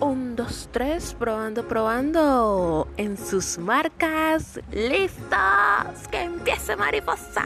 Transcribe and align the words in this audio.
Un, 0.00 0.34
dos, 0.34 0.68
tres, 0.72 1.14
probando, 1.18 1.68
probando. 1.68 2.88
En 2.96 3.18
sus 3.18 3.58
marcas, 3.58 4.58
listos. 4.72 6.08
Que 6.10 6.22
empiece 6.22 6.74
mariposa. 6.74 7.44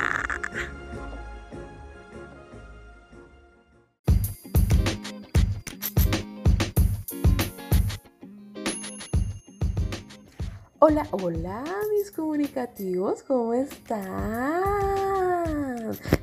Hola, 10.78 11.06
hola 11.12 11.64
mis 11.90 12.12
comunicativos, 12.12 13.22
¿cómo 13.22 13.54
están? 13.54 15.23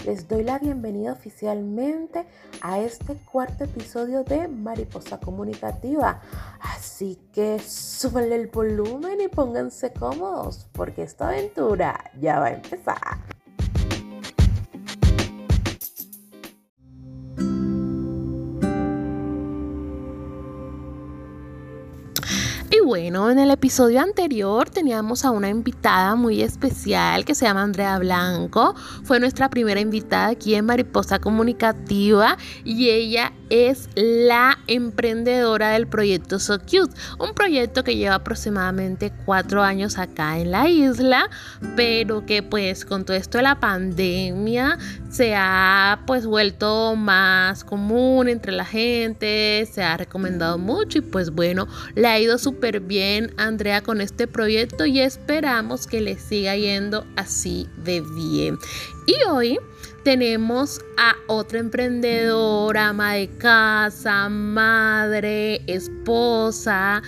Les 0.06 0.28
doy 0.28 0.44
la 0.44 0.60
bienvenida 0.60 1.14
oficialmente 1.14 2.26
a 2.62 2.80
este 2.80 3.16
cuarto 3.16 3.64
episodio 3.64 4.24
de 4.24 4.48
Mariposa 4.48 5.20
Comunicativa. 5.20 6.22
Así 6.60 7.20
que 7.34 7.60
súbanle 7.60 8.36
el 8.36 8.48
volumen 8.48 9.22
y 9.22 9.28
pónganse 9.28 9.94
cómodos 9.94 10.68
porque 10.72 11.04
esta 11.04 11.30
aventura 11.30 12.12
ya 12.20 12.40
va 12.40 12.48
a 12.48 12.54
empezar. 12.54 13.41
Bueno, 22.92 23.32
en 23.32 23.40
el 23.40 23.52
episodio 23.52 24.02
anterior 24.02 24.70
teníamos 24.70 25.24
a 25.24 25.32
una 25.32 25.48
invitada 25.48 26.16
muy 26.16 26.42
especial 26.42 27.24
que 27.24 27.36
se 27.36 27.46
llama 27.46 27.64
Andrea 27.64 27.98
Blanco. 28.00 28.76
Fue 29.06 29.18
nuestra 29.18 29.50
primera 29.50 29.80
invitada 29.80 30.28
aquí 30.28 30.56
en 30.56 30.66
Mariposa 30.66 31.18
Comunicativa 31.20 32.36
y 32.66 32.90
ella 32.90 33.32
es 33.50 33.88
la 33.96 34.58
emprendedora 34.68 35.70
del 35.70 35.88
proyecto 35.88 36.38
So 36.38 36.60
Cute, 36.60 36.94
un 37.18 37.34
proyecto 37.34 37.86
que 37.86 37.96
lleva 37.96 38.16
aproximadamente 38.16 39.14
cuatro 39.26 39.64
años 39.64 39.98
acá 39.98 40.38
en 40.40 40.52
la 40.52 40.68
isla, 40.68 41.30
pero 41.78 42.26
que 42.26 42.44
pues 42.44 42.84
con 42.84 43.06
todo 43.06 43.16
esto 43.16 43.38
de 43.38 43.44
la 43.46 43.58
pandemia 43.58 44.78
se 45.12 45.36
ha 45.36 46.00
pues 46.08 46.26
vuelto 46.26 46.96
más 46.96 47.66
común 47.66 48.30
entre 48.30 48.54
la 48.54 48.64
gente, 48.64 49.68
se 49.70 49.84
ha 49.84 49.98
recomendado 49.98 50.58
mucho 50.58 51.00
y 51.00 51.02
pues 51.02 51.32
bueno, 51.32 51.68
le 51.96 52.08
ha 52.08 52.18
ido 52.20 52.38
súper 52.38 52.80
bien 52.80 53.34
Andrea 53.38 53.82
con 53.82 54.00
este 54.00 54.26
proyecto 54.26 54.86
y 54.86 55.02
esperamos 55.02 55.86
que 55.86 56.00
le 56.00 56.18
siga 56.18 56.56
yendo 56.56 57.06
así 57.18 57.68
de 57.84 58.02
bien. 58.16 58.58
Y 59.06 59.16
hoy 59.30 59.60
tenemos 60.06 60.80
a 60.98 61.16
otra 61.28 61.60
emprendedora, 61.60 62.90
ama 62.90 63.14
de 63.16 63.28
casa, 63.38 64.30
madre, 64.30 65.62
esposa, 65.68 67.02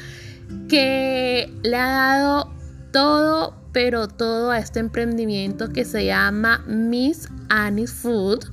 que 0.68 1.50
le 1.64 1.78
ha 1.78 1.88
dado 1.88 2.54
todo, 2.92 3.63
pero 3.74 4.08
todo 4.08 4.52
a 4.52 4.60
este 4.60 4.80
emprendimiento 4.80 5.70
que 5.70 5.84
se 5.84 6.06
llama 6.06 6.64
Miss 6.68 7.28
Annie 7.50 7.88
Food. 7.88 8.46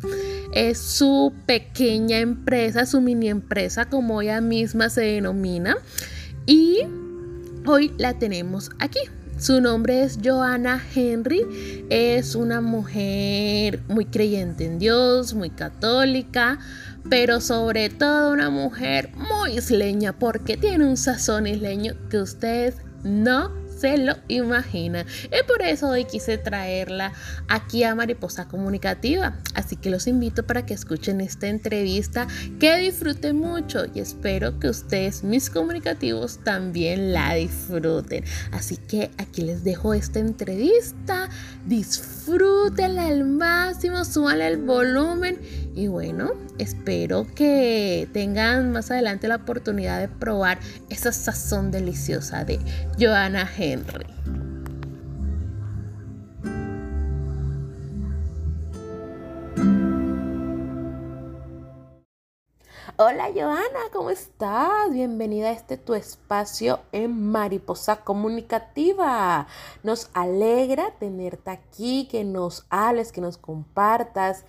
Es 0.55 0.79
su 0.79 1.33
pequeña 1.47 2.19
empresa, 2.19 2.87
su 2.87 3.01
mini 3.01 3.29
empresa, 3.29 3.85
como 3.85 4.23
ella 4.23 4.41
misma 4.41 4.89
se 4.89 5.03
denomina. 5.03 5.77
Y 6.47 6.81
hoy 7.67 7.93
la 7.98 8.19
tenemos 8.19 8.71
aquí. 8.79 9.01
Su 9.39 9.61
nombre 9.61 10.03
es 10.03 10.19
Joanna 10.23 10.83
Henry. 10.95 11.87
Es 11.91 12.35
una 12.35 12.61
mujer 12.61 13.81
muy 13.89 14.07
creyente 14.07 14.65
en 14.65 14.79
Dios, 14.79 15.35
muy 15.35 15.51
católica, 15.51 16.59
pero 17.09 17.41
sobre 17.41 17.91
todo 17.91 18.33
una 18.33 18.51
mujer 18.51 19.11
muy 19.17 19.59
isleña 19.59 20.13
porque 20.19 20.57
tiene 20.57 20.87
un 20.87 20.97
sazón 20.97 21.47
isleño 21.47 21.95
que 22.11 22.19
ustedes 22.19 22.77
no 23.03 23.59
se 23.81 23.97
lo 23.98 24.14
imagina. 24.28 25.06
Y 25.25 25.47
por 25.47 25.62
eso 25.62 25.89
hoy 25.89 26.05
quise 26.05 26.39
traerla 26.39 27.12
aquí 27.48 27.85
a 27.85 27.95
Mariposa 27.95 28.46
Comunicativa. 28.46 29.39
Así 29.55 29.77
que 29.77 29.91
los 29.91 30.07
invito 30.07 30.46
para 30.46 30.67
que 30.67 30.74
escuchen 30.74 31.20
esta 31.20 31.48
entrevista, 31.48 32.27
que 32.58 32.77
disfruten 32.77 33.36
mucho 33.36 33.85
y 33.95 34.01
espero 34.01 34.58
que 34.58 34.68
ustedes, 34.68 35.24
mis 35.24 35.51
comunicativos, 35.51 36.41
también 36.45 37.13
la 37.13 37.35
disfruten. 37.35 38.24
Así 38.52 38.77
que 38.77 39.11
aquí 39.18 39.42
les 39.42 39.64
dejo 39.64 39.95
esta 39.95 40.18
entrevista. 40.18 41.29
Disfrútenla 41.67 43.07
al 43.07 43.24
máximo, 43.24 44.05
suban 44.05 44.41
el 44.41 44.58
volumen 44.58 45.39
y 45.74 45.86
bueno, 45.86 46.33
espero 46.61 47.27
que 47.35 48.09
tengan 48.13 48.73
más 48.73 48.91
adelante 48.91 49.29
la 49.29 49.37
oportunidad 49.37 49.98
de 49.98 50.09
probar 50.09 50.59
esa 50.91 51.13
sazón 51.13 51.71
deliciosa 51.71 52.45
de 52.45 52.59
Joanna 52.98 53.51
Henry. 53.57 54.07
Hola 63.03 63.31
Joana, 63.35 63.81
¿cómo 63.95 64.11
estás? 64.11 64.92
Bienvenida 64.92 65.48
a 65.48 65.53
este 65.53 65.79
tu 65.79 65.95
espacio 65.95 66.81
en 66.92 67.31
Mariposa 67.31 68.05
Comunicativa. 68.05 69.47
Nos 69.83 70.11
alegra 70.13 70.91
tenerte 70.98 71.51
aquí, 71.51 72.07
que 72.11 72.25
nos 72.25 72.67
hables, 72.69 73.11
que 73.11 73.23
nos 73.23 73.39
compartas 73.39 74.45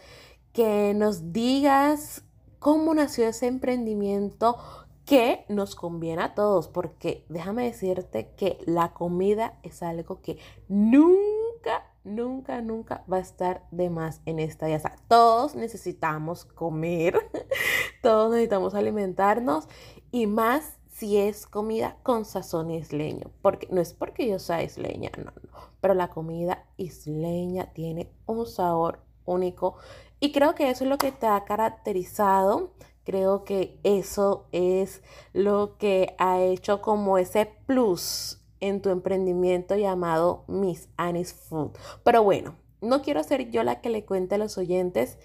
que 0.53 0.93
nos 0.93 1.31
digas 1.31 2.23
cómo 2.59 2.93
nació 2.93 3.27
ese 3.27 3.47
emprendimiento 3.47 4.57
que 5.05 5.45
nos 5.49 5.75
conviene 5.75 6.21
a 6.21 6.35
todos, 6.35 6.67
porque 6.67 7.25
déjame 7.27 7.65
decirte 7.65 8.31
que 8.37 8.59
la 8.65 8.93
comida 8.93 9.59
es 9.63 9.83
algo 9.83 10.21
que 10.21 10.37
nunca, 10.69 11.91
nunca, 12.03 12.61
nunca 12.61 13.03
va 13.11 13.17
a 13.17 13.21
estar 13.21 13.65
de 13.71 13.89
más 13.89 14.21
en 14.25 14.39
esta 14.39 14.67
vida. 14.67 14.95
todos 15.07 15.55
necesitamos 15.55 16.45
comer, 16.45 17.19
todos 18.01 18.31
necesitamos 18.31 18.75
alimentarnos 18.75 19.67
y 20.11 20.27
más 20.27 20.77
si 20.87 21.17
es 21.17 21.47
comida 21.47 21.97
con 22.03 22.25
sazón 22.25 22.69
isleño, 22.69 23.31
porque 23.41 23.67
no 23.71 23.81
es 23.81 23.93
porque 23.93 24.27
yo 24.27 24.37
sea 24.37 24.61
isleña, 24.61 25.09
no, 25.17 25.25
no, 25.25 25.59
pero 25.81 25.95
la 25.95 26.09
comida 26.09 26.65
isleña 26.77 27.73
tiene 27.73 28.11
un 28.27 28.45
sabor 28.45 28.99
único 29.25 29.77
y 30.23 30.31
creo 30.31 30.53
que 30.53 30.69
eso 30.69 30.83
es 30.83 30.89
lo 30.89 30.99
que 30.99 31.11
te 31.11 31.25
ha 31.25 31.43
caracterizado. 31.43 32.71
Creo 33.03 33.43
que 33.43 33.79
eso 33.83 34.45
es 34.51 35.01
lo 35.33 35.77
que 35.79 36.15
ha 36.19 36.39
hecho 36.39 36.79
como 36.79 37.17
ese 37.17 37.51
plus 37.65 38.39
en 38.59 38.83
tu 38.83 38.89
emprendimiento 38.89 39.75
llamado 39.75 40.45
Miss 40.47 40.89
Annie's 40.95 41.33
Food. 41.33 41.71
Pero 42.03 42.23
bueno, 42.23 42.55
no 42.81 43.01
quiero 43.01 43.23
ser 43.23 43.49
yo 43.49 43.63
la 43.63 43.81
que 43.81 43.89
le 43.89 44.05
cuente 44.05 44.35
a 44.35 44.37
los 44.37 44.59
oyentes 44.59 45.17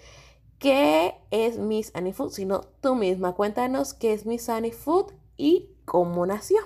qué 0.57 1.13
es 1.29 1.59
Miss 1.59 1.91
Annie 1.93 2.13
Food, 2.13 2.31
sino 2.31 2.61
tú 2.81 2.95
misma. 2.95 3.33
Cuéntanos 3.33 3.93
qué 3.93 4.13
es 4.13 4.25
Miss 4.25 4.49
Annie 4.49 4.71
Food 4.71 5.13
y 5.37 5.69
cómo 5.85 6.25
nació. 6.25 6.57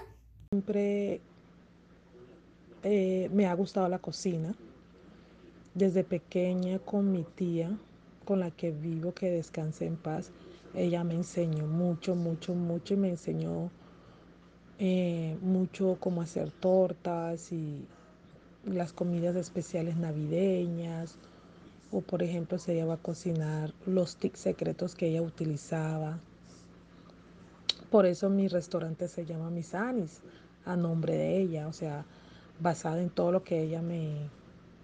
Siempre 0.51 1.19
eh, 2.83 3.29
me 3.33 3.45
ha 3.45 3.53
gustado 3.55 3.89
la 3.89 3.99
cocina. 3.99 4.55
Desde 5.73 6.05
pequeña 6.05 6.79
con 6.79 7.11
mi 7.11 7.23
tía 7.23 7.77
con 8.31 8.39
la 8.39 8.49
que 8.49 8.71
vivo, 8.71 9.13
que 9.13 9.29
descanse 9.29 9.85
en 9.85 9.97
paz, 9.97 10.31
ella 10.73 11.03
me 11.03 11.15
enseñó 11.15 11.67
mucho, 11.67 12.15
mucho, 12.15 12.55
mucho 12.55 12.93
y 12.93 12.97
me 12.97 13.09
enseñó 13.09 13.69
eh, 14.79 15.37
mucho 15.41 15.97
cómo 15.99 16.21
hacer 16.21 16.49
tortas 16.49 17.51
y 17.51 17.85
las 18.63 18.93
comidas 18.93 19.35
especiales 19.35 19.97
navideñas 19.97 21.17
o 21.91 21.99
por 21.99 22.23
ejemplo 22.23 22.57
si 22.57 22.71
ella 22.71 22.85
va 22.85 22.93
a 22.93 23.03
cocinar 23.03 23.73
los 23.85 24.15
tics 24.15 24.39
secretos 24.39 24.95
que 24.95 25.09
ella 25.09 25.21
utilizaba. 25.21 26.17
Por 27.89 28.05
eso 28.05 28.29
mi 28.29 28.47
restaurante 28.47 29.09
se 29.09 29.25
llama 29.25 29.49
Misanis, 29.49 30.21
a 30.63 30.77
nombre 30.77 31.17
de 31.17 31.37
ella, 31.37 31.67
o 31.67 31.73
sea, 31.73 32.05
basado 32.61 32.99
en 32.99 33.09
todo 33.09 33.33
lo 33.33 33.43
que 33.43 33.61
ella 33.61 33.81
me, 33.81 34.29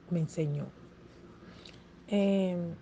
me 0.10 0.20
enseñó. 0.20 0.66
Em, 2.10 2.76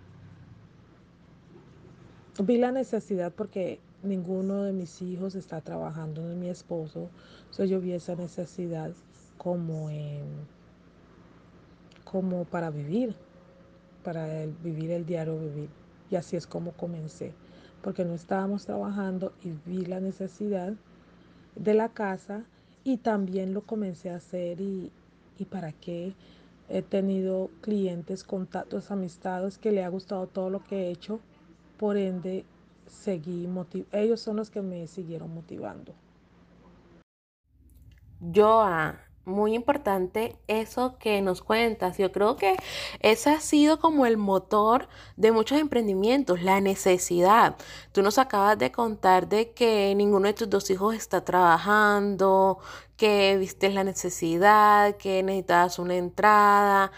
vi 2.44 2.58
la 2.58 2.72
necesidad 2.72 3.32
porque 3.32 3.80
ninguno 4.02 4.62
de 4.62 4.72
mis 4.72 5.00
hijos 5.02 5.34
está 5.34 5.60
trabajando 5.60 6.22
ni 6.22 6.34
mi 6.34 6.48
esposo, 6.48 7.08
entonces 7.40 7.70
yo 7.70 7.80
vi 7.80 7.92
esa 7.92 8.14
necesidad 8.14 8.92
como, 9.38 9.88
como 12.04 12.44
para 12.44 12.70
vivir, 12.70 13.14
para 14.02 14.46
vivir 14.62 14.90
el 14.90 15.06
diario 15.06 15.38
vivir. 15.38 15.68
Y 16.10 16.16
así 16.16 16.36
es 16.36 16.46
como 16.46 16.72
comencé, 16.72 17.32
porque 17.82 18.04
no 18.04 18.14
estábamos 18.14 18.66
trabajando 18.66 19.32
y 19.42 19.52
vi 19.68 19.84
la 19.84 20.00
necesidad 20.00 20.74
de 21.54 21.74
la 21.74 21.88
casa 21.88 22.44
y 22.84 22.98
también 22.98 23.54
lo 23.54 23.62
comencé 23.62 24.10
a 24.10 24.16
hacer 24.16 24.60
y, 24.60 24.92
y 25.38 25.44
para 25.46 25.72
qué 25.72 26.14
he 26.68 26.82
tenido 26.82 27.50
clientes, 27.60 28.24
contactos, 28.24 28.90
amistades 28.90 29.58
que 29.58 29.72
le 29.72 29.84
ha 29.84 29.88
gustado 29.88 30.26
todo 30.26 30.50
lo 30.50 30.62
que 30.62 30.86
he 30.86 30.90
hecho 30.90 31.20
por 31.76 31.96
ende, 31.96 32.44
seguí 32.86 33.48
ellos 33.92 34.20
son 34.20 34.36
los 34.36 34.50
que 34.50 34.62
me 34.62 34.86
siguieron 34.86 35.34
motivando. 35.34 35.92
Joa, 38.34 38.98
muy 39.26 39.54
importante 39.54 40.36
eso 40.46 40.98
que 40.98 41.20
nos 41.20 41.42
cuentas. 41.42 41.98
Yo 41.98 42.12
creo 42.12 42.36
que 42.36 42.56
ese 43.00 43.30
ha 43.30 43.40
sido 43.40 43.80
como 43.80 44.06
el 44.06 44.16
motor 44.16 44.88
de 45.16 45.32
muchos 45.32 45.58
emprendimientos, 45.58 46.42
la 46.42 46.60
necesidad. 46.60 47.56
Tú 47.92 48.02
nos 48.02 48.18
acabas 48.18 48.56
de 48.56 48.70
contar 48.70 49.28
de 49.28 49.50
que 49.52 49.92
ninguno 49.96 50.28
de 50.28 50.34
tus 50.34 50.48
dos 50.48 50.70
hijos 50.70 50.94
está 50.94 51.24
trabajando, 51.24 52.58
que 52.96 53.36
viste 53.38 53.68
la 53.70 53.84
necesidad, 53.84 54.96
que 54.96 55.22
necesitabas 55.22 55.78
una 55.78 55.96
entrada. 55.96 56.92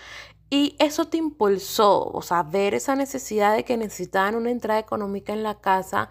Y 0.50 0.76
eso 0.78 1.06
te 1.06 1.18
impulsó, 1.18 2.04
o 2.04 2.22
sea, 2.22 2.42
ver 2.42 2.74
esa 2.74 2.96
necesidad 2.96 3.54
de 3.54 3.64
que 3.64 3.76
necesitaban 3.76 4.34
una 4.34 4.50
entrada 4.50 4.80
económica 4.80 5.32
en 5.32 5.42
la 5.42 5.60
casa 5.60 6.08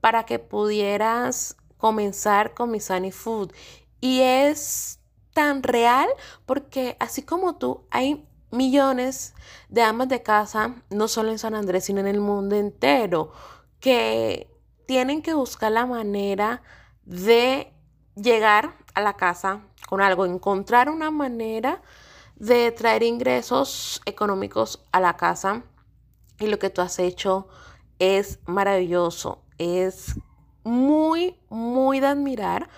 para 0.00 0.24
que 0.24 0.38
pudieras 0.38 1.56
comenzar 1.76 2.54
con 2.54 2.70
Misani 2.70 3.12
Food. 3.12 3.52
Y 4.00 4.20
es 4.22 4.98
tan 5.32 5.62
real 5.62 6.08
porque 6.46 6.96
así 6.98 7.22
como 7.22 7.56
tú, 7.56 7.84
hay 7.90 8.26
millones 8.50 9.34
de 9.68 9.82
amas 9.82 10.08
de 10.08 10.22
casa, 10.22 10.74
no 10.90 11.08
solo 11.08 11.30
en 11.30 11.38
San 11.38 11.54
Andrés, 11.54 11.84
sino 11.84 12.00
en 12.00 12.06
el 12.06 12.20
mundo 12.20 12.56
entero, 12.56 13.32
que 13.80 14.50
tienen 14.86 15.22
que 15.22 15.34
buscar 15.34 15.72
la 15.72 15.86
manera 15.86 16.62
de 17.04 17.72
llegar 18.14 18.74
a 18.94 19.00
la 19.00 19.14
casa 19.14 19.60
con 19.88 20.00
algo, 20.00 20.24
encontrar 20.24 20.88
una 20.88 21.10
manera 21.10 21.82
de 22.36 22.70
traer 22.72 23.02
ingresos 23.02 24.00
económicos 24.06 24.84
a 24.92 25.00
la 25.00 25.16
casa. 25.16 25.64
Y 26.38 26.46
lo 26.46 26.58
que 26.58 26.70
tú 26.70 26.82
has 26.82 26.98
hecho 26.98 27.48
es 27.98 28.38
maravilloso, 28.46 29.42
es 29.58 30.14
muy, 30.64 31.36
muy 31.48 32.00
de 32.00 32.08
admirar 32.08 32.68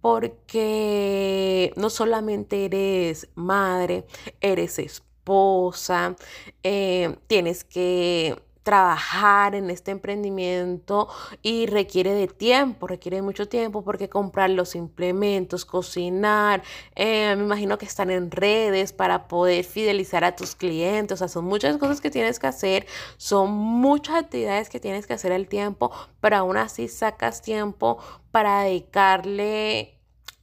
porque 0.00 1.72
no 1.76 1.90
solamente 1.90 2.66
eres 2.66 3.28
madre, 3.34 4.06
eres 4.40 4.78
esposa, 4.78 6.14
eh, 6.62 7.16
tienes 7.26 7.64
que 7.64 8.40
trabajar 8.68 9.54
en 9.54 9.70
este 9.70 9.92
emprendimiento 9.92 11.08
y 11.40 11.64
requiere 11.64 12.12
de 12.12 12.26
tiempo, 12.28 12.86
requiere 12.86 13.22
mucho 13.22 13.48
tiempo 13.48 13.82
porque 13.82 14.10
comprar 14.10 14.50
los 14.50 14.74
implementos, 14.74 15.64
cocinar, 15.64 16.62
eh, 16.94 17.34
me 17.34 17.44
imagino 17.44 17.78
que 17.78 17.86
están 17.86 18.10
en 18.10 18.30
redes 18.30 18.92
para 18.92 19.26
poder 19.26 19.64
fidelizar 19.64 20.22
a 20.22 20.36
tus 20.36 20.54
clientes, 20.54 21.14
o 21.14 21.16
sea, 21.16 21.28
son 21.28 21.46
muchas 21.46 21.78
cosas 21.78 22.02
que 22.02 22.10
tienes 22.10 22.38
que 22.38 22.46
hacer, 22.46 22.86
son 23.16 23.52
muchas 23.52 24.16
actividades 24.16 24.68
que 24.68 24.80
tienes 24.80 25.06
que 25.06 25.14
hacer 25.14 25.32
al 25.32 25.48
tiempo, 25.48 25.90
pero 26.20 26.36
aún 26.36 26.58
así 26.58 26.88
sacas 26.88 27.40
tiempo 27.40 27.96
para 28.32 28.64
dedicarle 28.64 29.97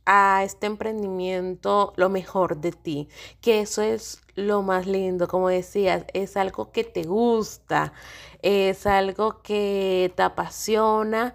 a 0.05 0.43
este 0.43 0.67
emprendimiento 0.67 1.93
lo 1.95 2.09
mejor 2.09 2.57
de 2.57 2.71
ti, 2.71 3.09
que 3.41 3.61
eso 3.61 3.81
es 3.81 4.21
lo 4.35 4.61
más 4.61 4.85
lindo, 4.85 5.27
como 5.27 5.49
decías, 5.49 6.05
es 6.13 6.37
algo 6.37 6.71
que 6.71 6.83
te 6.83 7.03
gusta, 7.03 7.93
es 8.41 8.85
algo 8.85 9.41
que 9.41 10.13
te 10.15 10.23
apasiona 10.23 11.33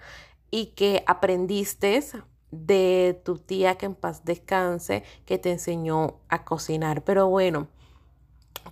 y 0.50 0.67
que 0.67 1.02
aprendiste 1.06 2.05
de 2.50 3.20
tu 3.25 3.38
tía 3.38 3.76
que 3.76 3.87
en 3.87 3.94
paz 3.94 4.25
descanse, 4.25 5.05
que 5.25 5.38
te 5.38 5.52
enseñó 5.52 6.20
a 6.28 6.44
cocinar. 6.44 7.02
Pero 7.05 7.28
bueno, 7.28 7.69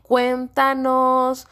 cuéntanos, 0.03 1.47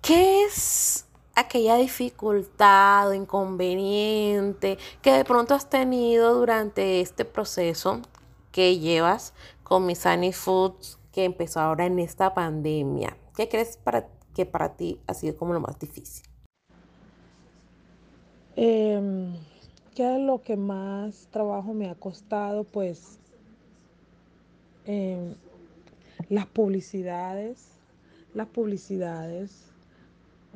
¿qué 0.00 0.44
es 0.44 1.06
aquella 1.34 1.76
dificultad 1.76 3.08
o 3.08 3.14
inconveniente 3.14 4.78
que 5.02 5.12
de 5.12 5.24
pronto 5.24 5.54
has 5.54 5.70
tenido 5.70 6.34
durante 6.34 7.00
este 7.00 7.24
proceso 7.24 8.00
que 8.52 8.78
llevas 8.78 9.32
con 9.62 9.86
Misani 9.86 10.32
Foods 10.32 10.98
que 11.12 11.24
empezó 11.24 11.60
ahora 11.60 11.86
en 11.86 11.98
esta 11.98 12.34
pandemia? 12.34 13.16
¿Qué 13.36 13.48
crees 13.48 13.76
para, 13.76 14.08
que 14.34 14.46
para 14.46 14.76
ti 14.76 15.00
ha 15.06 15.14
sido 15.14 15.36
como 15.36 15.52
lo 15.52 15.60
más 15.60 15.78
difícil? 15.78 16.24
Em, 18.56 19.34
¿Qué 19.94 20.16
es 20.16 20.20
lo 20.20 20.42
que 20.42 20.56
más 20.56 21.28
trabajo 21.30 21.72
me 21.72 21.88
ha 21.88 21.94
costado? 21.94 22.64
Pues 22.64 23.18
em, 24.86 25.34
las 26.28 26.46
publicidades, 26.46 27.68
las 28.34 28.46
publicidades, 28.48 29.69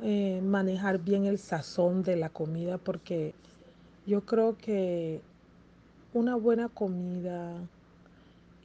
eh, 0.01 0.41
manejar 0.43 0.99
bien 0.99 1.25
el 1.25 1.39
sazón 1.39 2.03
de 2.03 2.15
la 2.15 2.29
comida 2.29 2.77
porque 2.77 3.33
yo 4.05 4.21
creo 4.25 4.57
que 4.57 5.21
una 6.13 6.35
buena 6.35 6.69
comida 6.69 7.53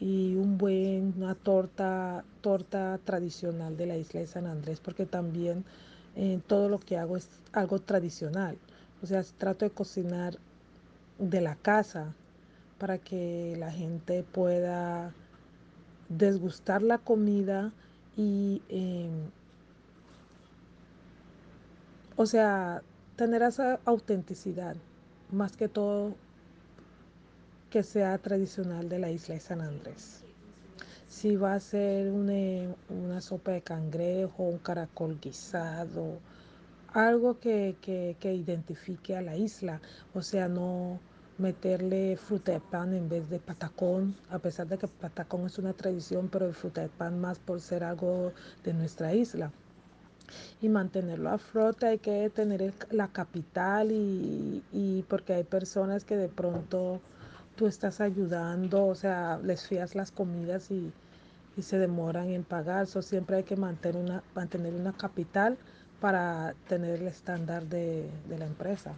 y 0.00 0.34
un 0.34 0.58
buen 0.58 1.14
una 1.16 1.34
torta 1.34 2.24
torta 2.40 2.98
tradicional 3.04 3.76
de 3.76 3.86
la 3.86 3.96
isla 3.96 4.20
de 4.20 4.26
San 4.26 4.46
Andrés 4.46 4.80
porque 4.80 5.06
también 5.06 5.64
eh, 6.16 6.40
todo 6.46 6.68
lo 6.68 6.80
que 6.80 6.98
hago 6.98 7.16
es 7.16 7.28
algo 7.52 7.78
tradicional. 7.78 8.58
O 9.02 9.06
sea 9.06 9.22
trato 9.38 9.64
de 9.64 9.70
cocinar 9.70 10.36
de 11.18 11.40
la 11.40 11.54
casa 11.56 12.14
para 12.78 12.98
que 12.98 13.54
la 13.58 13.70
gente 13.70 14.22
pueda 14.24 15.14
desgustar 16.08 16.82
la 16.82 16.98
comida 16.98 17.72
y 18.16 18.62
em, 18.68 19.30
o 22.16 22.26
sea, 22.26 22.82
tener 23.16 23.42
esa 23.42 23.80
autenticidad, 23.84 24.76
más 25.30 25.56
que 25.56 25.68
todo 25.68 26.14
que 27.70 27.82
sea 27.82 28.18
tradicional 28.18 28.88
de 28.88 28.98
la 28.98 29.10
isla 29.10 29.34
de 29.34 29.40
San 29.40 29.60
Andrés. 29.60 30.24
Si 31.08 31.36
va 31.36 31.54
a 31.54 31.60
ser 31.60 32.10
una, 32.10 32.74
una 32.88 33.20
sopa 33.20 33.52
de 33.52 33.62
cangrejo, 33.62 34.42
un 34.42 34.58
caracol 34.58 35.18
guisado, 35.20 36.18
algo 36.92 37.38
que, 37.38 37.76
que, 37.80 38.16
que, 38.18 38.34
identifique 38.34 39.16
a 39.16 39.22
la 39.22 39.36
isla, 39.36 39.80
o 40.14 40.22
sea, 40.22 40.48
no 40.48 40.98
meterle 41.38 42.16
fruta 42.16 42.52
de 42.52 42.60
pan 42.60 42.92
en 42.94 43.08
vez 43.08 43.28
de 43.30 43.38
patacón, 43.38 44.16
a 44.30 44.38
pesar 44.38 44.66
de 44.66 44.78
que 44.78 44.88
patacón 44.88 45.46
es 45.46 45.58
una 45.58 45.72
tradición, 45.72 46.28
pero 46.28 46.46
el 46.46 46.54
fruta 46.54 46.80
de 46.82 46.88
pan 46.88 47.20
más 47.20 47.38
por 47.38 47.60
ser 47.60 47.84
algo 47.84 48.32
de 48.64 48.74
nuestra 48.74 49.14
isla 49.14 49.52
y 50.60 50.68
mantenerlo 50.68 51.30
a 51.30 51.38
flote 51.38 51.86
hay 51.86 51.98
que 51.98 52.30
tener 52.30 52.74
la 52.90 53.08
capital 53.08 53.92
y, 53.92 54.62
y, 54.72 55.04
porque 55.08 55.34
hay 55.34 55.44
personas 55.44 56.04
que 56.04 56.16
de 56.16 56.28
pronto 56.28 57.00
tú 57.56 57.66
estás 57.66 58.00
ayudando, 58.00 58.86
o 58.86 58.94
sea, 58.94 59.38
les 59.42 59.66
fías 59.66 59.94
las 59.94 60.10
comidas 60.12 60.70
y, 60.70 60.92
y 61.56 61.62
se 61.62 61.78
demoran 61.78 62.30
en 62.30 62.44
pagar, 62.44 62.86
so, 62.86 63.02
siempre 63.02 63.36
hay 63.36 63.44
que 63.44 63.56
mantener 63.56 64.02
una, 64.02 64.22
mantener 64.34 64.74
una 64.74 64.92
capital 64.92 65.58
para 66.00 66.54
tener 66.68 67.00
el 67.00 67.08
estándar 67.08 67.66
de, 67.66 68.10
de 68.28 68.38
la 68.38 68.46
empresa. 68.46 68.94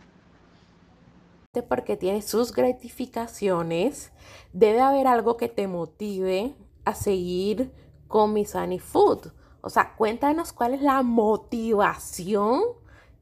Porque 1.68 1.96
tiene 1.98 2.22
sus 2.22 2.52
gratificaciones, 2.52 4.10
debe 4.52 4.80
haber 4.80 5.06
algo 5.06 5.36
que 5.36 5.48
te 5.48 5.66
motive 5.66 6.54
a 6.84 6.94
seguir 6.94 7.72
con 8.08 8.32
Misani 8.32 8.78
Food. 8.78 9.32
O 9.62 9.70
sea, 9.70 9.94
cuéntanos 9.96 10.52
cuál 10.52 10.74
es 10.74 10.82
la 10.82 11.02
motivación 11.02 12.62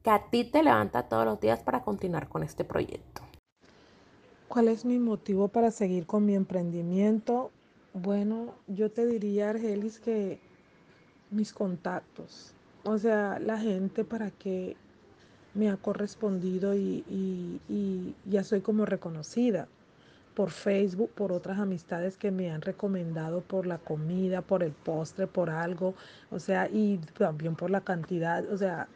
que 0.03 0.09
a 0.09 0.29
ti 0.29 0.43
te 0.43 0.63
levanta 0.63 1.03
todos 1.03 1.23
los 1.23 1.39
días 1.39 1.59
para 1.59 1.83
continuar 1.83 2.27
con 2.27 2.43
este 2.43 2.63
proyecto. 2.63 3.21
¿Cuál 4.47 4.67
es 4.67 4.83
mi 4.83 4.97
motivo 4.97 5.47
para 5.47 5.71
seguir 5.71 6.05
con 6.07 6.25
mi 6.25 6.35
emprendimiento? 6.35 7.51
Bueno, 7.93 8.55
yo 8.67 8.91
te 8.91 9.05
diría, 9.05 9.51
Argelis, 9.51 9.99
que 9.99 10.39
mis 11.29 11.53
contactos, 11.53 12.53
o 12.83 12.97
sea, 12.97 13.39
la 13.39 13.59
gente 13.59 14.03
para 14.03 14.31
que 14.31 14.75
me 15.53 15.69
ha 15.69 15.77
correspondido 15.77 16.75
y, 16.75 17.03
y, 17.07 18.15
ya 18.25 18.43
soy 18.43 18.61
como 18.61 18.85
reconocida 18.85 19.67
por 20.33 20.51
Facebook, 20.51 21.11
por 21.11 21.31
otras 21.31 21.59
amistades 21.59 22.17
que 22.17 22.31
me 22.31 22.51
han 22.51 22.61
recomendado 22.61 23.41
por 23.41 23.65
la 23.65 23.77
comida, 23.77 24.41
por 24.41 24.63
el 24.63 24.71
postre, 24.71 25.27
por 25.27 25.49
algo, 25.49 25.93
o 26.29 26.39
sea, 26.39 26.69
y 26.71 26.97
también 27.17 27.55
por 27.55 27.69
la 27.69 27.81
cantidad, 27.81 28.49
o 28.51 28.57
sea, 28.57 28.87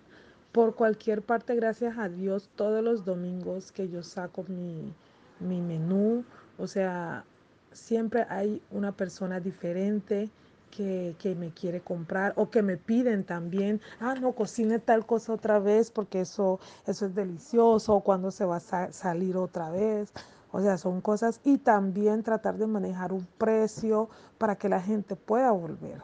por 0.51 0.75
cualquier 0.75 1.21
parte, 1.21 1.55
gracias 1.55 1.97
a 1.97 2.07
Dios, 2.07 2.49
todos 2.55 2.83
los 2.83 3.03
domingos 3.03 3.71
que 3.71 3.89
yo 3.89 4.03
saco 4.03 4.45
mi, 4.47 4.93
mi 5.39 5.61
menú, 5.61 6.23
o 6.57 6.67
sea, 6.67 7.25
siempre 7.73 8.25
hay 8.29 8.61
una 8.71 8.93
persona 8.93 9.41
diferente 9.41 10.29
que, 10.71 11.15
que, 11.19 11.35
me 11.35 11.51
quiere 11.51 11.81
comprar 11.81 12.33
o 12.37 12.49
que 12.49 12.61
me 12.61 12.77
piden 12.77 13.23
también, 13.23 13.81
ah, 13.99 14.15
no, 14.15 14.33
cocine 14.33 14.79
tal 14.79 15.05
cosa 15.05 15.33
otra 15.33 15.59
vez 15.59 15.91
porque 15.91 16.21
eso, 16.21 16.59
eso 16.85 17.05
es 17.05 17.15
delicioso, 17.15 17.99
cuando 18.01 18.31
se 18.31 18.45
va 18.45 18.57
a 18.57 18.59
sa 18.59 18.91
salir 18.91 19.37
otra 19.37 19.69
vez. 19.69 20.11
O 20.55 20.62
sea, 20.62 20.77
son 20.77 21.01
cosas 21.01 21.41
y 21.43 21.57
también 21.57 22.24
tratar 22.24 22.57
de 22.57 22.65
manejar 22.65 23.12
un 23.12 23.27
precio 23.38 24.07
para 24.38 24.55
que 24.55 24.69
la 24.69 24.79
gente 24.79 25.17
pueda 25.17 25.51
volver. 25.51 26.01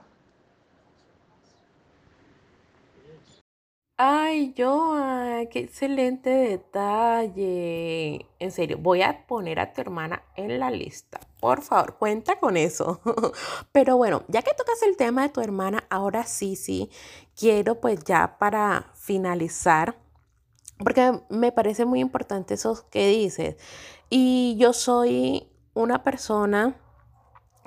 Ay, 3.96 4.53
yo, 4.53 4.98
qué 5.51 5.60
excelente 5.60 6.29
detalle. 6.29 8.25
En 8.39 8.51
serio, 8.51 8.77
voy 8.77 9.03
a 9.03 9.25
poner 9.25 9.58
a 9.62 9.72
tu 9.72 9.79
hermana 9.79 10.22
en 10.36 10.60
la 10.60 10.70
lista. 10.70 11.22
Por 11.39 11.62
favor, 11.62 11.96
cuenta 11.98 12.38
con 12.38 12.58
eso. 12.58 13.00
Pero 13.72 13.96
bueno, 13.96 14.24
ya 14.27 14.41
que 14.41 14.53
tocas 14.53 14.81
el 14.81 14.98
tema 14.98 15.22
de 15.22 15.29
tu 15.29 15.39
hermana, 15.39 15.86
ahora 15.89 16.25
sí, 16.25 16.58
sí, 16.58 16.89
quiero 17.39 17.79
pues 17.79 18.03
ya 18.03 18.38
para 18.38 18.91
finalizar, 18.96 19.96
porque 20.77 21.22
me 21.29 21.53
parece 21.53 21.86
muy 21.86 22.01
importante 22.01 22.55
eso 22.55 22.86
que 22.89 23.08
dices. 23.08 23.55
Y 24.13 24.58
yo 24.58 24.74
soy 24.74 25.50
una 25.74 26.03
persona 26.03 26.75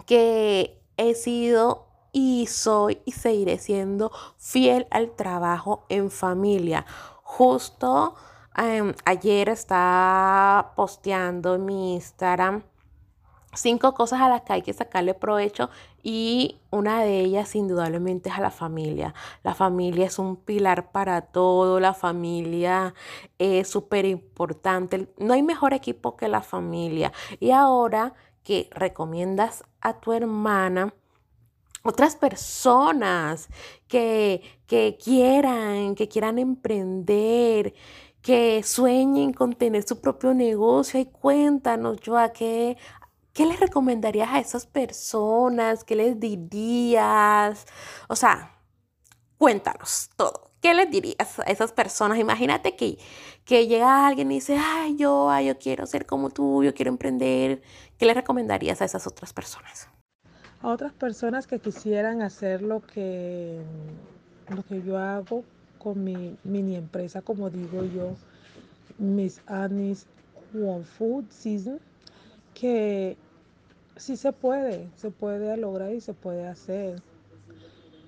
que 0.07 0.79
he 0.99 1.15
sido 1.15 1.87
y 2.13 2.47
soy 2.49 3.01
y 3.07 3.13
seguiré 3.13 3.57
siendo 3.57 4.13
fiel 4.37 4.87
al 4.91 5.17
trabajo 5.17 5.87
en 5.89 6.11
familia. 6.11 6.85
Justo 7.23 8.15
em, 8.59 8.93
ayer 9.07 9.49
estaba 9.49 10.75
posteando 10.77 11.55
en 11.55 11.65
mi 11.65 11.95
Instagram 11.95 12.63
cinco 13.55 13.95
cosas 13.95 14.21
a 14.21 14.29
las 14.29 14.43
que 14.43 14.53
hay 14.55 14.63
que 14.63 14.73
sacarle 14.73 15.15
provecho 15.15 15.71
y 16.03 16.59
una 16.71 17.03
de 17.03 17.21
ellas 17.21 17.55
indudablemente 17.55 18.29
es 18.29 18.37
a 18.37 18.41
la 18.41 18.51
familia. 18.51 19.15
La 19.43 19.55
familia 19.55 20.07
es 20.07 20.19
un 20.19 20.37
pilar 20.37 20.93
para 20.93 21.23
todo, 21.23 21.81
la 21.81 21.95
familia 21.95 22.95
es 23.39 23.69
súper 23.69 24.05
importante. 24.05 25.09
No 25.19 25.35
hay 25.35 25.43
mejor 25.43 25.73
equipo 25.73 26.17
que 26.17 26.29
la 26.29 26.43
familia. 26.43 27.13
Y 27.41 27.51
ahora 27.51 28.15
que 28.43 28.69
recomiendas 28.73 29.65
a 29.81 30.01
tu 30.01 30.13
hermana, 30.13 30.93
otras 31.83 32.17
personas 32.17 33.49
que, 33.89 34.43
quieran, 35.03 35.95
que 35.95 36.09
quieran 36.09 36.39
emprender, 36.39 37.75
que 38.23 38.63
sueñen 38.63 39.33
con 39.35 39.53
tener 39.53 39.83
su 39.83 40.01
propio 40.01 40.33
negocio. 40.35 40.99
Y 40.99 41.07
cuéntanos, 41.07 41.99
Joa, 42.05 42.33
¿qué, 42.33 42.79
¿qué 43.35 43.47
les 43.47 43.61
recomendarías 43.61 44.31
a 44.31 44.41
esas 44.41 44.67
personas? 44.67 45.85
¿Qué 45.85 45.97
les 45.97 46.19
dirías? 46.19 47.67
O 48.09 48.17
sea, 48.17 48.57
cuéntanos 49.38 50.11
todo. 50.17 50.53
¿Qué 50.62 50.73
les 50.73 50.91
dirías 50.91 51.38
a 51.41 51.43
esas 51.45 51.73
personas? 51.73 52.19
Imagínate 52.19 52.76
que, 52.76 52.99
que 53.45 53.67
llega 53.67 54.07
alguien 54.07 54.33
y 54.33 54.37
dice, 54.37 54.57
ay, 54.59 54.97
yo, 54.97 55.29
yo 55.41 55.59
quiero 55.59 55.87
ser 55.87 56.07
como 56.07 56.31
tú, 56.31 56.64
yo 56.64 56.73
quiero 56.73 56.91
emprender. 56.91 57.61
¿Qué 57.99 58.07
les 58.07 58.17
recomendarías 58.17 58.81
a 58.81 58.87
esas 58.87 59.07
otras 59.07 59.35
personas? 59.35 59.88
a 60.64 60.69
otras 60.69 60.95
personas 60.95 61.47
que 61.47 61.59
quisieran 61.59 62.23
hacer 62.23 62.62
lo 62.62 62.81
que, 62.81 63.61
lo 64.49 64.62
que 64.64 64.83
yo 64.83 64.97
hago 64.97 65.45
con 65.79 66.03
mi 66.03 66.38
mini 66.43 66.76
empresa, 66.76 67.21
como 67.21 67.50
digo 67.50 67.85
yo, 67.85 68.14
Miss 68.97 69.43
Annie's 69.47 70.07
One 70.55 70.85
Food 70.85 71.26
Season, 71.29 71.79
que 72.55 73.19
sí 73.97 74.17
se 74.17 74.33
puede, 74.33 74.89
se 74.97 75.11
puede 75.11 75.57
lograr 75.57 75.93
y 75.93 76.01
se 76.01 76.15
puede 76.15 76.47
hacer. 76.47 77.03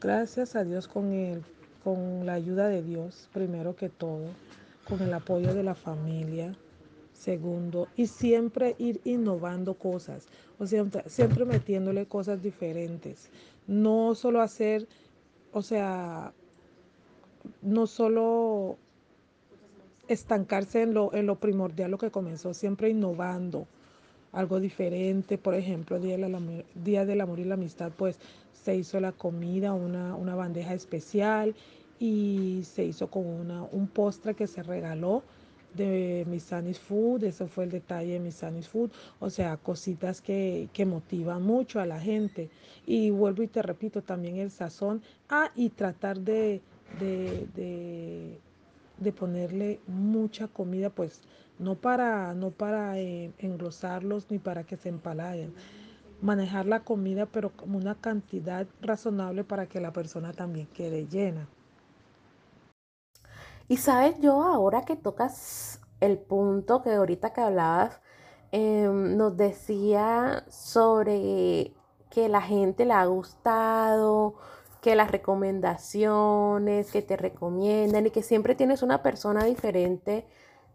Gracias 0.01 0.57
a 0.57 0.65
Dios 0.65 0.89
con 0.89 1.13
él, 1.13 1.43
con 1.83 2.27
la 2.27 2.35
ayuda 2.35 2.69
de 2.69 2.83
Dios, 2.83 3.29
primero 3.33 3.77
que 3.77 3.89
todo, 3.89 4.37
con 4.89 5.01
el 5.01 5.13
apoyo 5.15 5.55
de 5.55 5.63
la 5.63 5.75
familia, 5.75 6.57
segundo, 7.13 7.89
y 7.97 8.07
siempre 8.07 8.77
ir 8.79 9.01
innovando 9.05 9.75
cosas, 9.75 10.27
o 10.59 10.67
sea, 10.67 10.85
siempre 11.07 11.45
metiéndole 11.45 12.07
cosas 12.07 12.43
diferentes, 12.43 13.31
no 13.67 14.15
solo 14.15 14.43
hacer, 14.43 14.87
o 15.53 15.63
sea, 15.63 16.35
no 17.63 17.87
solo 17.87 18.77
estancarse 20.09 20.83
en 20.83 20.95
lo, 20.95 21.15
en 21.15 21.27
lo 21.27 21.41
primordial, 21.41 21.91
lo 21.91 21.99
que 21.99 22.11
comenzó, 22.11 22.55
siempre 22.55 22.91
innovando 22.91 23.67
algo 24.37 24.61
diferente, 24.61 25.39
por 25.39 25.55
ejemplo, 25.55 25.99
Día, 25.99 26.19
Día 26.75 27.07
del 27.07 27.21
Amor 27.23 27.41
y 27.41 27.45
la 27.45 27.55
Amistad, 27.55 27.91
pues 27.97 28.19
se 28.53 28.77
hizo 28.77 29.01
la 29.01 29.13
comida, 29.13 29.73
una, 29.73 30.15
una 30.15 30.35
bandeja 30.35 30.75
especial 30.75 31.55
y 31.99 32.61
se 32.65 32.85
hizo 32.85 33.09
con 33.11 33.27
una, 33.27 33.63
un 33.63 33.89
postre 33.89 34.35
que 34.35 34.47
se 34.47 34.63
regaló 34.63 35.23
de 35.75 36.27
Misanis 36.29 36.79
Food, 36.79 37.25
eso 37.25 37.49
fue 37.49 37.65
el 37.65 37.71
detalle 37.71 38.13
de 38.15 38.21
Misanis 38.21 38.69
Food, 38.69 38.91
o 39.21 39.31
sea, 39.31 39.57
cositas 39.57 40.21
que, 40.21 40.69
que, 40.73 40.85
motivan 40.85 41.43
mucho 41.43 41.81
a 41.81 41.87
la 41.87 42.01
gente. 42.01 42.51
Y 42.87 43.11
vuelvo 43.11 43.43
y 43.43 43.49
te 43.49 43.63
repito, 43.63 44.03
también 44.03 44.37
el 44.37 44.51
sazón, 44.51 45.03
ah, 45.29 45.51
y 45.55 45.71
tratar 45.71 46.21
de, 46.21 46.61
de, 46.99 47.47
de, 47.55 48.39
ponerle 49.13 49.81
mucha 49.87 50.49
comida, 50.49 50.91
pues 50.91 51.23
no 51.59 51.75
para, 51.77 52.35
no 52.35 52.51
para 52.51 52.99
eh, 52.99 53.33
engrosarlos 53.39 54.31
ni 54.31 54.39
para 54.39 54.65
que 54.65 54.77
se 54.77 54.89
empalayen, 54.89 55.55
manejar 56.21 56.67
la 56.67 56.81
comida, 56.81 57.27
pero 57.27 57.51
como 57.51 57.79
una 57.79 57.95
cantidad 57.95 58.67
razonable 58.81 59.45
para 59.45 59.67
que 59.67 59.81
la 59.81 59.93
persona 59.93 60.33
también 60.33 60.67
quede 60.69 61.07
llena. 61.07 61.49
Y 63.69 63.79
sabes, 63.79 64.19
yo 64.21 64.43
ahora 64.43 64.83
que 64.83 64.97
tocas 64.97 65.81
el 66.01 66.19
punto 66.19 66.83
que 66.83 66.93
ahorita 66.95 67.33
que 67.33 67.41
hablabas, 67.41 68.01
em, 68.53 69.17
nos 69.17 69.37
decía 69.37 70.45
sobre 70.49 71.73
que 72.11 72.29
la 72.29 72.41
gente 72.43 72.85
le 72.85 72.93
ha 72.95 73.05
gustado, 73.07 74.37
que 74.87 74.95
las 74.95 75.11
recomendaciones 75.11 76.93
que 76.93 77.03
te 77.03 77.17
recomiendan 77.17 78.07
y 78.07 78.13
que 78.13 78.23
siempre 78.23 78.55
tienes 78.55 78.85
una 78.85 79.03
persona 79.03 79.43
diferente 79.43 80.29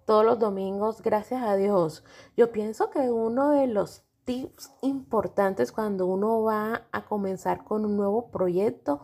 todos 0.06 0.25
los 0.25 0.38
domingos, 0.38 1.01
gracias 1.01 1.41
a 1.44 1.56
Dios. 1.56 2.03
Yo 2.36 2.51
pienso 2.51 2.89
que 2.89 3.10
uno 3.10 3.51
de 3.51 3.68
los 3.68 4.03
tips 4.25 4.74
importantes 4.82 5.72
cuando 5.72 6.08
uno 6.08 6.44
va 6.44 6.89
a 6.91 7.06
comenzar 7.06 7.63
con 7.63 7.86
un 7.86 7.96
nuevo 7.96 8.32
proyecto 8.32 9.00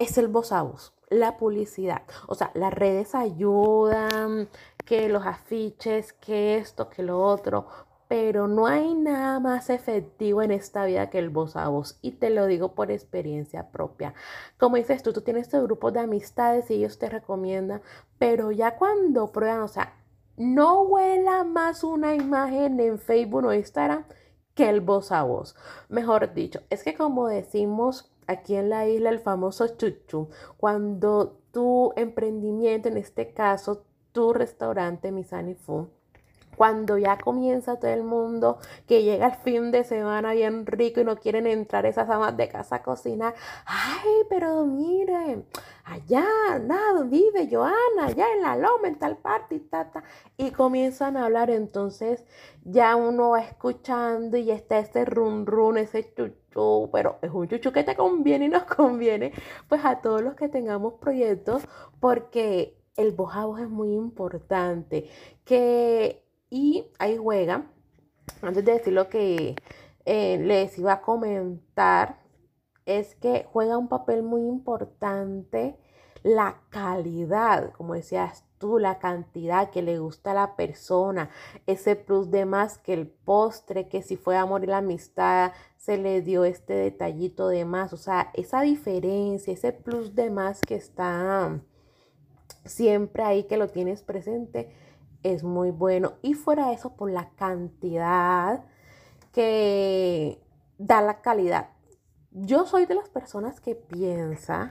es 0.00 0.18
el 0.18 0.26
voz 0.26 0.50
a 0.50 0.62
voz 0.62 0.92
la 1.08 1.36
publicidad. 1.36 2.02
O 2.26 2.34
sea, 2.34 2.50
las 2.54 2.74
redes 2.74 3.14
ayudan, 3.14 4.48
que 4.84 5.08
los 5.08 5.24
afiches, 5.24 6.12
que 6.14 6.58
esto, 6.58 6.90
que 6.90 7.02
lo 7.02 7.22
otro, 7.22 7.66
pero 8.08 8.48
no 8.48 8.66
hay 8.66 8.94
nada 8.94 9.38
más 9.38 9.68
efectivo 9.68 10.42
en 10.42 10.50
esta 10.50 10.86
vida 10.86 11.10
que 11.10 11.18
el 11.18 11.28
voz 11.28 11.56
a 11.56 11.68
voz. 11.68 11.98
Y 12.00 12.12
te 12.12 12.30
lo 12.30 12.46
digo 12.46 12.74
por 12.74 12.90
experiencia 12.90 13.70
propia. 13.70 14.14
Como 14.58 14.76
dices 14.76 15.02
tú, 15.02 15.12
tú 15.12 15.20
tienes 15.20 15.50
tu 15.50 15.62
grupo 15.62 15.92
de 15.92 16.00
amistades 16.00 16.70
y 16.70 16.74
ellos 16.74 16.98
te 16.98 17.10
recomiendan, 17.10 17.82
pero 18.18 18.50
ya 18.50 18.76
cuando 18.76 19.30
prueban, 19.30 19.60
o 19.60 19.68
sea, 19.68 19.94
no 20.36 20.82
huela 20.82 21.44
más 21.44 21.84
una 21.84 22.14
imagen 22.14 22.80
en 22.80 22.98
Facebook 22.98 23.44
o 23.44 23.52
Instagram 23.52 24.04
que 24.54 24.70
el 24.70 24.80
voz 24.80 25.12
a 25.12 25.22
voz. 25.22 25.54
Mejor 25.88 26.32
dicho, 26.32 26.60
es 26.70 26.82
que 26.82 26.94
como 26.94 27.28
decimos 27.28 28.10
aquí 28.26 28.54
en 28.54 28.70
la 28.70 28.88
isla 28.88 29.10
el 29.10 29.20
famoso 29.20 29.68
chuchu, 29.76 30.28
cuando 30.56 31.40
tu 31.52 31.92
emprendimiento, 31.96 32.88
en 32.88 32.96
este 32.96 33.32
caso 33.34 33.84
tu 34.12 34.32
restaurante 34.32 35.12
Misani 35.12 35.54
Food, 35.54 35.88
cuando 36.58 36.98
ya 36.98 37.16
comienza 37.18 37.78
todo 37.78 37.92
el 37.92 38.02
mundo, 38.02 38.58
que 38.88 39.04
llega 39.04 39.26
el 39.28 39.34
fin 39.36 39.70
de 39.70 39.84
semana 39.84 40.32
bien 40.32 40.66
rico 40.66 41.00
y 41.00 41.04
no 41.04 41.16
quieren 41.16 41.46
entrar 41.46 41.86
esas 41.86 42.10
amas 42.10 42.36
de 42.36 42.48
casa 42.48 42.76
a 42.76 42.82
cocinar. 42.82 43.32
Ay, 43.64 44.24
pero 44.28 44.64
miren, 44.66 45.46
allá, 45.84 46.26
nada, 46.60 47.04
vive 47.04 47.48
Joana, 47.48 48.06
allá 48.06 48.26
en 48.34 48.42
la 48.42 48.56
loma, 48.56 48.88
en 48.88 48.98
tal 48.98 49.18
parte 49.18 49.54
y 49.54 49.60
tata. 49.60 50.02
Y 50.36 50.50
comienzan 50.50 51.16
a 51.16 51.26
hablar, 51.26 51.48
entonces 51.48 52.24
ya 52.64 52.96
uno 52.96 53.30
va 53.30 53.40
escuchando 53.40 54.36
y 54.36 54.50
está 54.50 54.80
ese 54.80 55.04
run 55.04 55.46
run, 55.46 55.78
ese 55.78 56.12
chuchu, 56.12 56.90
pero 56.92 57.18
es 57.22 57.30
un 57.30 57.46
chuchu 57.46 57.70
que 57.70 57.84
te 57.84 57.94
conviene 57.94 58.46
y 58.46 58.48
nos 58.48 58.64
conviene, 58.76 59.32
pues 59.68 59.84
a 59.84 60.00
todos 60.00 60.22
los 60.22 60.34
que 60.34 60.48
tengamos 60.48 60.94
proyectos, 60.94 61.62
porque 62.00 62.76
el 62.96 63.12
voz 63.12 63.36
a 63.36 63.46
voz 63.46 63.60
es 63.60 63.68
muy 63.70 63.92
importante. 63.94 65.08
Que 65.44 66.27
y 66.50 66.86
ahí 66.98 67.16
juega, 67.16 67.70
antes 68.42 68.64
de 68.64 68.72
decir 68.72 68.92
lo 68.92 69.08
que 69.08 69.56
eh, 70.04 70.38
les 70.38 70.78
iba 70.78 70.94
a 70.94 71.00
comentar, 71.02 72.20
es 72.86 73.14
que 73.16 73.46
juega 73.52 73.76
un 73.76 73.88
papel 73.88 74.22
muy 74.22 74.42
importante 74.42 75.78
la 76.22 76.60
calidad, 76.70 77.72
como 77.72 77.94
decías 77.94 78.44
tú, 78.58 78.78
la 78.78 78.98
cantidad 78.98 79.70
que 79.70 79.82
le 79.82 79.98
gusta 79.98 80.32
a 80.32 80.34
la 80.34 80.56
persona, 80.56 81.30
ese 81.66 81.96
plus 81.96 82.30
de 82.30 82.44
más 82.44 82.78
que 82.78 82.92
el 82.92 83.06
postre, 83.06 83.88
que 83.88 84.02
si 84.02 84.16
fue 84.16 84.36
amor 84.36 84.64
y 84.64 84.66
la 84.66 84.78
amistad, 84.78 85.52
se 85.76 85.96
le 85.96 86.22
dio 86.22 86.44
este 86.44 86.74
detallito 86.74 87.48
de 87.48 87.64
más, 87.64 87.92
o 87.92 87.96
sea, 87.96 88.30
esa 88.34 88.62
diferencia, 88.62 89.52
ese 89.52 89.72
plus 89.72 90.14
de 90.14 90.30
más 90.30 90.60
que 90.60 90.74
está 90.74 91.60
siempre 92.64 93.22
ahí, 93.22 93.44
que 93.44 93.56
lo 93.56 93.68
tienes 93.68 94.02
presente, 94.02 94.74
es 95.22 95.44
muy 95.44 95.70
bueno. 95.70 96.14
Y 96.22 96.34
fuera 96.34 96.72
eso, 96.72 96.96
por 96.96 97.10
la 97.10 97.30
cantidad 97.30 98.64
que 99.32 100.42
da 100.78 101.00
la 101.00 101.20
calidad. 101.20 101.70
Yo 102.30 102.66
soy 102.66 102.86
de 102.86 102.94
las 102.94 103.08
personas 103.08 103.60
que 103.60 103.74
piensa 103.74 104.70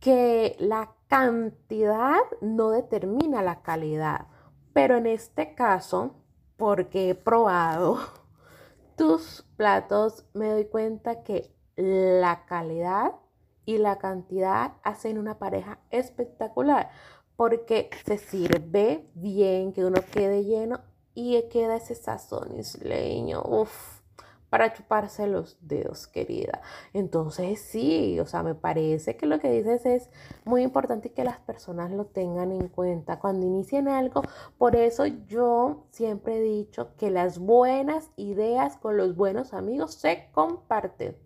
que 0.00 0.56
la 0.58 0.94
cantidad 1.08 2.20
no 2.40 2.70
determina 2.70 3.42
la 3.42 3.62
calidad. 3.62 4.26
Pero 4.72 4.96
en 4.96 5.06
este 5.06 5.54
caso, 5.54 6.16
porque 6.56 7.10
he 7.10 7.14
probado 7.14 7.98
tus 8.96 9.46
platos, 9.56 10.26
me 10.34 10.50
doy 10.50 10.66
cuenta 10.66 11.22
que 11.22 11.54
la 11.76 12.46
calidad 12.46 13.12
y 13.66 13.78
la 13.78 13.98
cantidad 13.98 14.74
hacen 14.82 15.18
una 15.18 15.38
pareja 15.38 15.80
espectacular 15.90 16.90
porque 17.36 17.90
se 18.04 18.18
sirve 18.18 19.08
bien, 19.14 19.72
que 19.72 19.84
uno 19.84 20.00
quede 20.12 20.44
lleno 20.44 20.80
y 21.14 21.40
queda 21.48 21.76
ese 21.76 21.94
sazón 21.94 22.58
isleño, 22.58 23.42
uff, 23.42 24.00
para 24.50 24.72
chuparse 24.72 25.26
los 25.26 25.58
dedos, 25.60 26.06
querida. 26.06 26.62
Entonces 26.92 27.60
sí, 27.60 28.18
o 28.20 28.26
sea, 28.26 28.42
me 28.42 28.54
parece 28.54 29.16
que 29.16 29.26
lo 29.26 29.38
que 29.40 29.50
dices 29.50 29.84
es 29.86 30.10
muy 30.44 30.62
importante 30.62 31.12
que 31.12 31.24
las 31.24 31.38
personas 31.40 31.90
lo 31.90 32.06
tengan 32.06 32.52
en 32.52 32.68
cuenta 32.68 33.18
cuando 33.18 33.46
inicien 33.46 33.88
algo. 33.88 34.22
Por 34.56 34.76
eso 34.76 35.06
yo 35.06 35.86
siempre 35.90 36.36
he 36.36 36.40
dicho 36.40 36.94
que 36.96 37.10
las 37.10 37.38
buenas 37.38 38.10
ideas 38.16 38.76
con 38.76 38.96
los 38.96 39.16
buenos 39.16 39.52
amigos 39.52 39.94
se 39.94 40.28
comparten 40.32 41.16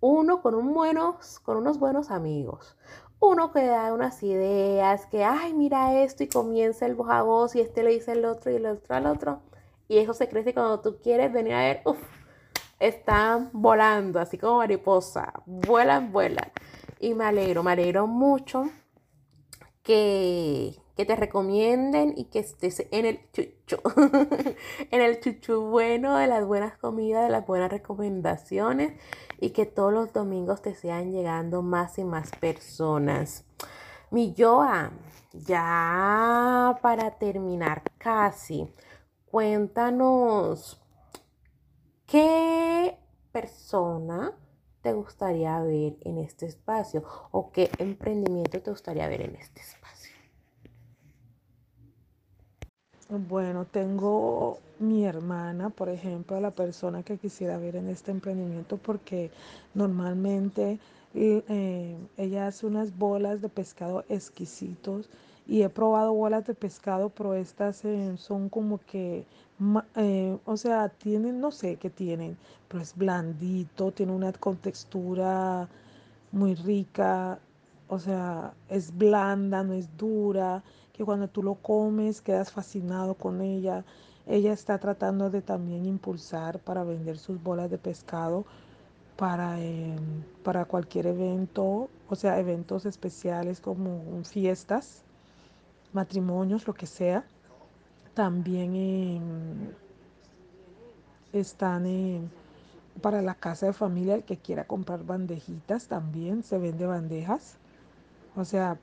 uno 0.00 0.42
con, 0.42 0.72
buenos, 0.72 1.40
con 1.40 1.56
unos 1.56 1.78
buenos 1.78 2.10
amigos. 2.10 2.76
Uno 3.20 3.52
que 3.52 3.64
da 3.66 3.92
unas 3.92 4.22
ideas, 4.22 5.06
que, 5.06 5.24
ay, 5.24 5.52
mira 5.52 6.02
esto 6.02 6.22
y 6.22 6.28
comienza 6.28 6.86
el 6.86 6.94
voz 6.94 7.10
a 7.10 7.22
voz 7.22 7.56
y 7.56 7.60
este 7.60 7.82
le 7.82 7.90
dice 7.90 8.12
el 8.12 8.24
otro 8.24 8.50
y 8.52 8.56
el 8.56 8.66
otro 8.66 8.94
al 8.94 9.06
otro. 9.06 9.40
Y 9.88 9.98
eso 9.98 10.14
se 10.14 10.28
crece 10.28 10.54
cuando 10.54 10.80
tú 10.80 10.98
quieres 11.02 11.32
venir 11.32 11.54
a 11.54 11.62
ver, 11.62 11.82
uff, 11.84 11.98
están 12.78 13.50
volando, 13.52 14.20
así 14.20 14.38
como 14.38 14.58
mariposa, 14.58 15.32
vuelan, 15.46 16.12
vuelan. 16.12 16.52
Y 17.00 17.14
me 17.14 17.24
alegro, 17.24 17.62
me 17.62 17.72
alegro 17.72 18.06
mucho 18.06 18.64
que, 19.82 20.76
que 20.96 21.04
te 21.04 21.16
recomienden 21.16 22.14
y 22.16 22.24
que 22.24 22.40
estés 22.40 22.86
en 22.90 23.06
el 23.06 23.20
en 24.90 25.02
el 25.02 25.20
chuchu 25.20 25.62
bueno 25.62 26.16
de 26.16 26.26
las 26.26 26.46
buenas 26.46 26.76
comidas, 26.78 27.24
de 27.24 27.30
las 27.30 27.46
buenas 27.46 27.70
recomendaciones 27.70 28.98
y 29.38 29.50
que 29.50 29.66
todos 29.66 29.92
los 29.92 30.12
domingos 30.12 30.62
te 30.62 30.74
sean 30.74 31.12
llegando 31.12 31.62
más 31.62 31.98
y 31.98 32.04
más 32.04 32.30
personas. 32.32 33.44
Mi 34.10 34.34
Joa, 34.36 34.92
ya 35.32 36.78
para 36.80 37.10
terminar 37.18 37.82
casi, 37.98 38.72
cuéntanos 39.30 40.80
qué 42.06 42.98
persona 43.32 44.32
te 44.80 44.92
gustaría 44.92 45.60
ver 45.60 45.98
en 46.00 46.18
este 46.18 46.46
espacio 46.46 47.04
o 47.30 47.52
qué 47.52 47.70
emprendimiento 47.78 48.62
te 48.62 48.70
gustaría 48.70 49.08
ver 49.08 49.22
en 49.22 49.36
este 49.36 49.60
espacio. 49.60 49.77
Bueno, 53.10 53.64
tengo 53.64 54.58
mi 54.78 55.04
hermana, 55.06 55.70
por 55.70 55.88
ejemplo, 55.88 56.38
la 56.40 56.50
persona 56.50 57.02
que 57.02 57.16
quisiera 57.16 57.56
ver 57.56 57.76
en 57.76 57.88
este 57.88 58.10
emprendimiento 58.10 58.76
porque 58.76 59.30
normalmente 59.74 60.78
eh, 61.14 61.96
ella 62.18 62.46
hace 62.48 62.66
unas 62.66 62.96
bolas 62.98 63.40
de 63.40 63.48
pescado 63.48 64.04
exquisitos 64.10 65.08
y 65.46 65.62
he 65.62 65.70
probado 65.70 66.12
bolas 66.12 66.46
de 66.46 66.52
pescado, 66.54 67.08
pero 67.08 67.32
estas 67.32 67.82
eh, 67.86 68.14
son 68.18 68.50
como 68.50 68.78
que, 68.78 69.24
eh, 69.96 70.38
o 70.44 70.56
sea, 70.58 70.90
tienen, 70.90 71.40
no 71.40 71.50
sé 71.50 71.76
qué 71.76 71.88
tienen, 71.88 72.36
pero 72.68 72.82
es 72.82 72.94
blandito, 72.94 73.90
tiene 73.90 74.12
una 74.12 74.32
contextura 74.34 75.66
muy 76.32 76.54
rica, 76.54 77.38
o 77.88 77.98
sea, 77.98 78.52
es 78.68 78.96
blanda, 78.96 79.62
no 79.64 79.72
es 79.72 79.96
dura 79.96 80.62
que 80.98 81.04
cuando 81.04 81.28
tú 81.28 81.44
lo 81.44 81.54
comes 81.54 82.20
quedas 82.20 82.50
fascinado 82.50 83.14
con 83.14 83.40
ella. 83.40 83.84
Ella 84.26 84.52
está 84.52 84.78
tratando 84.78 85.30
de 85.30 85.40
también 85.42 85.86
impulsar 85.86 86.58
para 86.58 86.84
vender 86.84 87.18
sus 87.18 87.40
bolas 87.42 87.70
de 87.70 87.78
pescado 87.78 88.44
para, 89.16 89.60
em, 89.60 89.96
para 90.42 90.64
cualquier 90.64 91.06
evento, 91.06 91.88
o 92.08 92.14
sea, 92.16 92.38
eventos 92.40 92.84
especiales 92.84 93.60
como 93.60 94.24
fiestas, 94.24 95.04
matrimonios, 95.92 96.66
lo 96.66 96.74
que 96.74 96.86
sea. 96.86 97.24
También 98.14 98.74
em, 98.74 99.72
están 101.32 102.30
para 103.00 103.22
la 103.22 103.34
casa 103.34 103.66
de 103.66 103.72
familia, 103.72 104.16
el 104.16 104.24
que 104.24 104.38
quiera 104.38 104.66
comprar 104.66 105.04
bandejitas 105.04 105.86
también, 105.88 106.42
se 106.42 106.58
vende 106.58 106.86
bandejas. 106.86 107.56
O 108.36 108.44
sea, 108.44 108.78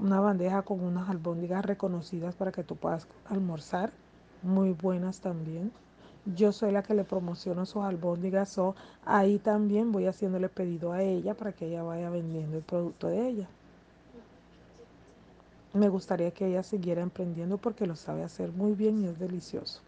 una 0.00 0.20
bandeja 0.20 0.62
con 0.62 0.80
unas 0.80 1.08
albóndigas 1.08 1.64
reconocidas 1.64 2.34
para 2.34 2.52
que 2.52 2.64
tú 2.64 2.76
puedas 2.76 3.06
almorzar, 3.26 3.92
muy 4.42 4.72
buenas 4.72 5.20
también. 5.20 5.72
Yo 6.36 6.52
soy 6.52 6.72
la 6.72 6.82
que 6.82 6.94
le 6.94 7.04
promociono 7.04 7.66
sus 7.66 7.82
albóndigas, 7.82 8.58
o 8.58 8.74
ahí 9.04 9.38
también 9.38 9.92
voy 9.92 10.06
haciéndole 10.06 10.48
pedido 10.48 10.92
a 10.92 11.02
ella 11.02 11.34
para 11.34 11.52
que 11.52 11.66
ella 11.66 11.82
vaya 11.82 12.10
vendiendo 12.10 12.56
el 12.56 12.62
producto 12.62 13.08
de 13.08 13.28
ella. 13.28 13.48
Me 15.72 15.88
gustaría 15.88 16.30
que 16.30 16.46
ella 16.46 16.62
siguiera 16.62 17.02
emprendiendo 17.02 17.58
porque 17.58 17.86
lo 17.86 17.96
sabe 17.96 18.22
hacer 18.22 18.52
muy 18.52 18.72
bien 18.72 19.02
y 19.02 19.06
es 19.06 19.18
delicioso. 19.18 19.87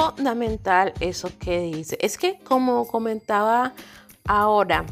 Fundamental 0.00 0.92
eso 1.00 1.30
que 1.38 1.60
dice. 1.60 1.98
Es 2.00 2.18
que 2.18 2.38
como 2.40 2.86
comentaba 2.86 3.72
ahora, 4.26 4.84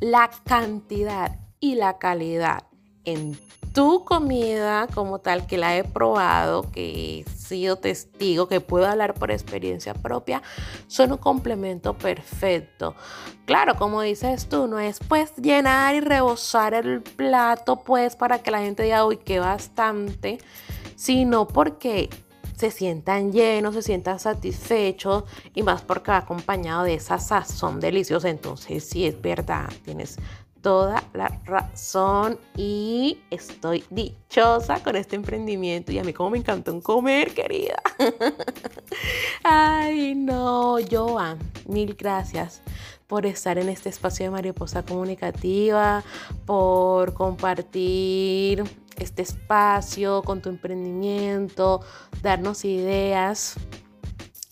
la 0.00 0.30
cantidad 0.44 1.38
y 1.60 1.74
la 1.74 1.98
calidad 1.98 2.64
en 3.04 3.38
tu 3.72 4.04
comida 4.04 4.88
como 4.94 5.20
tal 5.20 5.46
que 5.46 5.58
la 5.58 5.76
he 5.76 5.84
probado, 5.84 6.70
que 6.70 7.20
he 7.20 7.30
sido 7.30 7.76
testigo, 7.76 8.48
que 8.48 8.60
puedo 8.60 8.86
hablar 8.86 9.14
por 9.14 9.30
experiencia 9.30 9.94
propia, 9.94 10.42
son 10.86 11.12
un 11.12 11.18
complemento 11.18 11.96
perfecto. 11.96 12.94
Claro, 13.46 13.76
como 13.76 14.02
dices 14.02 14.48
tú, 14.48 14.66
no 14.66 14.78
es 14.78 14.98
pues 15.06 15.34
llenar 15.36 15.94
y 15.94 16.00
rebosar 16.00 16.74
el 16.74 17.02
plato 17.02 17.76
pues 17.76 18.16
para 18.16 18.40
que 18.40 18.50
la 18.50 18.60
gente 18.60 18.82
diga, 18.82 19.04
uy, 19.04 19.16
qué 19.16 19.38
bastante, 19.38 20.38
sino 20.96 21.46
porque 21.46 22.10
se 22.58 22.72
sientan 22.72 23.32
llenos, 23.32 23.74
se 23.74 23.82
sientan 23.82 24.18
satisfechos 24.18 25.22
y 25.54 25.62
más 25.62 25.82
porque 25.82 26.10
va 26.10 26.16
acompañado 26.16 26.82
de 26.82 26.94
esa 26.94 27.18
sazón 27.18 27.78
deliciosa. 27.78 28.28
Entonces, 28.28 28.82
sí 28.82 29.06
es 29.06 29.20
verdad, 29.22 29.68
tienes 29.84 30.16
toda 30.60 31.04
la 31.14 31.28
razón 31.44 32.36
y 32.56 33.20
estoy 33.30 33.84
dichosa 33.90 34.82
con 34.82 34.96
este 34.96 35.14
emprendimiento 35.14 35.92
y 35.92 36.00
a 36.00 36.04
mí 36.04 36.12
como 36.12 36.30
me 36.30 36.38
encantó 36.38 36.80
comer, 36.82 37.32
querida. 37.32 37.80
Ay, 39.44 40.16
no, 40.16 40.78
Joan, 40.90 41.38
mil 41.68 41.94
gracias 41.94 42.60
por 43.08 43.26
estar 43.26 43.58
en 43.58 43.70
este 43.70 43.88
espacio 43.88 44.26
de 44.26 44.30
Mariposa 44.30 44.84
Comunicativa, 44.84 46.04
por 46.46 47.14
compartir 47.14 48.62
este 48.96 49.22
espacio 49.22 50.22
con 50.22 50.42
tu 50.42 50.50
emprendimiento, 50.50 51.80
darnos 52.22 52.64
ideas. 52.64 53.54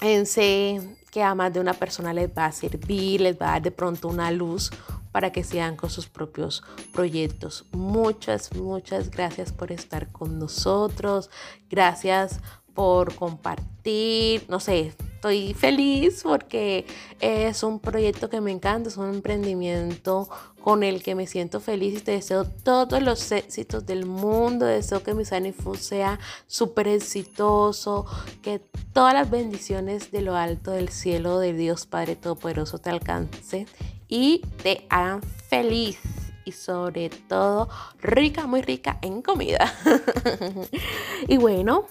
En 0.01 0.27
sé 0.27 0.97
que 1.11 1.23
a 1.23 1.35
más 1.35 1.53
de 1.53 1.61
una 1.61 1.75
persona 1.75 2.13
les 2.13 2.31
va 2.31 2.47
a 2.47 2.53
servir, 2.53 3.21
les 3.21 3.41
va 3.41 3.49
a 3.49 3.53
dar 3.53 3.63
de 3.63 3.71
pronto 3.71 4.09
una 4.09 4.31
luz 4.31 4.71
para 5.13 5.33
que 5.33 5.45
sigan 5.45 5.77
con 5.77 5.91
sus 5.91 6.09
propios 6.09 6.63
proyectos. 6.93 7.67
Muchas, 7.73 8.55
muchas 8.55 9.11
gracias 9.11 9.53
por 9.53 9.73
estar 9.73 10.13
con 10.13 10.39
nosotros. 10.39 11.31
Gracias 11.71 12.41
por 12.77 13.15
compartir. 13.15 14.45
No 14.49 14.61
sé, 14.61 14.93
estoy 15.15 15.55
feliz 15.55 16.21
porque 16.23 16.87
es 17.19 17.65
un 17.65 17.81
proyecto 17.81 18.31
que 18.31 18.41
me 18.41 18.53
encanta, 18.53 18.91
es 18.91 18.97
un 18.99 19.13
emprendimiento 19.13 20.29
con 20.63 20.83
el 20.83 21.03
que 21.03 21.15
me 21.15 21.27
siento 21.27 21.59
feliz 21.61 21.99
y 21.99 22.01
te 22.03 22.13
deseo 22.13 22.45
todos 22.45 23.03
los 23.03 23.33
éxitos 23.33 23.87
del 23.87 24.05
mundo. 24.05 24.67
Deseo 24.67 25.03
que 25.03 25.15
mi 25.15 25.25
Sanifu 25.25 25.75
sea 25.75 26.21
súper 26.47 26.87
exitoso, 26.89 28.05
que 28.43 28.61
todas 28.93 29.15
las 29.15 29.31
bendiciones 29.31 30.13
de 30.13 30.21
lo 30.21 30.37
alto 30.37 30.71
del 30.71 30.91
cielo 30.91 31.39
de 31.39 31.55
Dios 31.55 31.87
Padre 31.87 32.15
Todopoderoso 32.15 32.79
te 32.79 32.91
alcance 32.91 33.67
y 34.09 34.43
te 34.63 34.87
hagan 34.91 35.23
feliz 35.23 35.99
y 36.45 36.53
sobre 36.53 37.11
todo 37.11 37.69
rica, 38.01 38.47
muy 38.47 38.63
rica 38.63 38.99
en 39.03 39.23
comida. 39.23 39.73
y 41.29 41.39
bueno, 41.39 41.87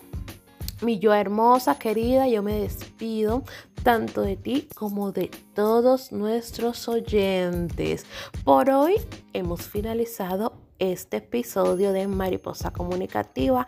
mi 0.81 0.99
yo 0.99 1.13
hermosa, 1.13 1.77
querida, 1.77 2.27
yo 2.27 2.43
me 2.43 2.59
despido 2.59 3.43
tanto 3.83 4.21
de 4.21 4.35
ti 4.35 4.67
como 4.75 5.11
de 5.11 5.29
todos 5.53 6.11
nuestros 6.11 6.87
oyentes. 6.87 8.05
Por 8.43 8.69
hoy 8.69 8.95
hemos 9.33 9.61
finalizado 9.63 10.53
este 10.79 11.17
episodio 11.17 11.93
de 11.93 12.07
Mariposa 12.07 12.71
Comunicativa 12.71 13.67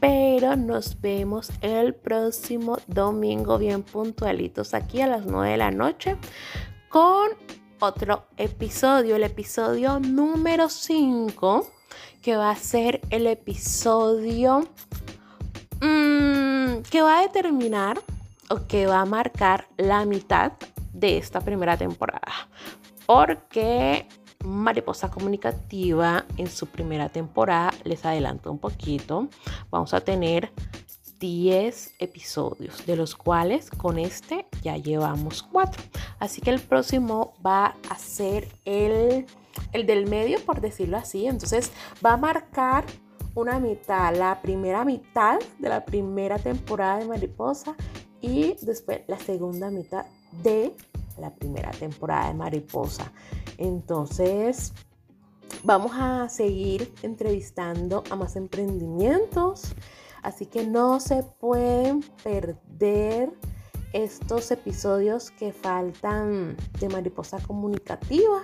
pero 0.00 0.54
nos 0.54 1.00
vemos 1.00 1.50
el 1.60 1.94
próximo 1.94 2.78
domingo 2.86 3.58
bien 3.58 3.82
puntualitos 3.82 4.74
aquí 4.74 5.00
a 5.00 5.08
las 5.08 5.26
9 5.26 5.50
de 5.50 5.56
la 5.56 5.70
noche 5.70 6.16
con 6.88 7.30
otro 7.80 8.26
episodio, 8.36 9.16
el 9.16 9.24
episodio 9.24 10.00
número 10.00 10.68
5, 10.68 11.66
que 12.22 12.36
va 12.36 12.50
a 12.50 12.56
ser 12.56 13.00
el 13.10 13.26
episodio 13.26 14.68
mmm, 15.80 16.82
que 16.90 17.02
va 17.02 17.18
a 17.18 17.22
determinar 17.22 18.00
o 18.50 18.66
que 18.66 18.86
va 18.86 19.00
a 19.00 19.04
marcar 19.04 19.68
la 19.76 20.04
mitad 20.04 20.52
de 20.92 21.18
esta 21.18 21.40
primera 21.40 21.76
temporada. 21.76 22.48
Porque 23.06 24.06
Mariposa 24.44 25.10
Comunicativa 25.10 26.24
en 26.36 26.48
su 26.48 26.66
primera 26.66 27.08
temporada, 27.08 27.72
les 27.84 28.04
adelanto 28.04 28.50
un 28.50 28.58
poquito, 28.58 29.28
vamos 29.70 29.94
a 29.94 30.00
tener 30.00 30.50
10 31.18 31.94
episodios, 31.98 32.86
de 32.86 32.96
los 32.96 33.16
cuales 33.16 33.70
con 33.70 33.98
este 33.98 34.46
ya 34.62 34.76
llevamos 34.76 35.42
4. 35.42 35.82
Así 36.20 36.40
que 36.40 36.50
el 36.50 36.60
próximo 36.60 37.34
va 37.44 37.74
a 37.90 37.98
ser 37.98 38.48
el, 38.64 39.26
el 39.72 39.86
del 39.86 40.06
medio, 40.06 40.40
por 40.44 40.60
decirlo 40.60 40.96
así. 40.96 41.26
Entonces 41.26 41.72
va 42.04 42.12
a 42.12 42.16
marcar 42.16 42.84
una 43.38 43.60
mitad, 43.60 44.16
la 44.16 44.42
primera 44.42 44.84
mitad 44.84 45.38
de 45.60 45.68
la 45.68 45.84
primera 45.84 46.38
temporada 46.38 46.98
de 46.98 47.06
Mariposa 47.06 47.76
y 48.20 48.56
después 48.62 49.02
la 49.06 49.18
segunda 49.18 49.70
mitad 49.70 50.06
de 50.42 50.74
la 51.18 51.32
primera 51.32 51.70
temporada 51.70 52.28
de 52.28 52.34
Mariposa. 52.34 53.12
Entonces, 53.56 54.72
vamos 55.62 55.92
a 55.94 56.28
seguir 56.28 56.92
entrevistando 57.02 58.02
a 58.10 58.16
más 58.16 58.34
emprendimientos, 58.34 59.72
así 60.22 60.46
que 60.46 60.66
no 60.66 60.98
se 60.98 61.22
pueden 61.22 62.00
perder 62.24 63.30
estos 63.92 64.50
episodios 64.50 65.30
que 65.30 65.52
faltan 65.52 66.56
de 66.80 66.88
Mariposa 66.88 67.38
Comunicativa. 67.38 68.42